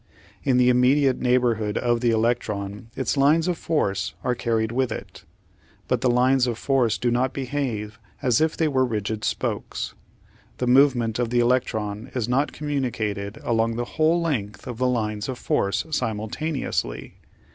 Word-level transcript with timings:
In 0.43 0.57
the 0.57 0.69
immediate 0.69 1.19
neighbourhood 1.19 1.77
of 1.77 2.01
the 2.01 2.09
electron 2.09 2.89
its 2.95 3.17
lines 3.17 3.47
of 3.47 3.55
force 3.55 4.15
are 4.23 4.33
carried 4.33 4.71
with 4.71 4.91
it. 4.91 5.25
But 5.87 6.01
the 6.01 6.09
lines 6.09 6.47
of 6.47 6.57
force 6.57 6.97
do 6.97 7.11
not 7.11 7.33
behave 7.35 7.99
as 8.19 8.41
if 8.41 8.57
they 8.57 8.67
were 8.67 8.83
rigid 8.83 9.23
spokes. 9.23 9.93
The 10.57 10.65
movement 10.65 11.19
of 11.19 11.29
the 11.29 11.39
electron 11.39 12.09
is 12.15 12.27
not 12.27 12.51
communicated 12.51 13.37
along 13.43 13.75
the 13.75 13.85
whole 13.85 14.19
length 14.19 14.65
of 14.65 14.79
the 14.79 14.87
lines 14.89 15.29
of 15.29 15.37
force 15.37 15.85
simultaneously. 15.91 17.19